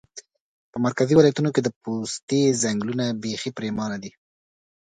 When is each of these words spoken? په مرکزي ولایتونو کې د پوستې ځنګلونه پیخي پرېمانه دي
په 0.71 0.77
مرکزي 0.85 1.13
ولایتونو 1.15 1.49
کې 1.53 1.61
د 1.63 1.69
پوستې 1.81 2.41
ځنګلونه 2.63 3.05
پیخي 3.23 3.51
پرېمانه 3.57 3.97
دي 4.03 4.11